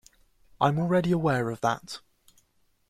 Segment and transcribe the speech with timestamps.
[0.59, 1.99] I’m already aware of that.